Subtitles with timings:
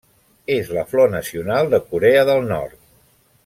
[0.53, 2.77] És la flor nacional de Corea del Nord.